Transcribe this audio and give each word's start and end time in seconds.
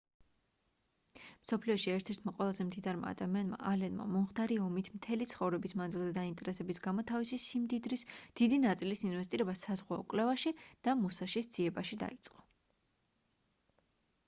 მსოფლიოში 1.23 1.91
ერთ-ერთმა 1.95 2.31
ყველაზე 2.37 2.65
მდიდარმა 2.69 3.09
ადამიანმა 3.15 3.57
ალენმა 3.71 4.05
მომხდარი 4.13 4.55
ომით 4.67 4.87
მთელი 4.95 5.27
ცხოვრების 5.33 5.75
მანძილზე 5.81 6.15
დაინტერესების 6.15 6.81
გამო 6.87 7.05
თავისი 7.11 7.39
სიმდიდრის 7.43 8.03
დიდი 8.41 8.59
ნაწილის 8.65 9.03
ინვესტირება 9.11 9.55
საზღვაო 9.65 10.07
კვლევაში 10.15 10.55
და 10.89 10.95
მუსაშის 11.03 11.51
ძიებაში 11.59 12.01
დაიწყო 12.05 12.43